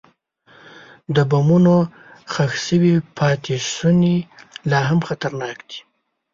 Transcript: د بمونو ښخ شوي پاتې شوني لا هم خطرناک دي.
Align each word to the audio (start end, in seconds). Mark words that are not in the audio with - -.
د 1.15 1.17
بمونو 1.29 1.75
ښخ 2.31 2.51
شوي 2.65 2.93
پاتې 3.17 3.55
شوني 3.73 4.17
لا 4.71 4.79
هم 4.89 4.99
خطرناک 5.07 5.57
دي. 5.69 5.79